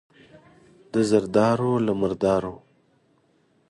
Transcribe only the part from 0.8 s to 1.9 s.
د زردارو،